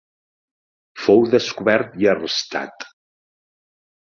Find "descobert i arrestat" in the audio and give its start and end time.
1.35-2.89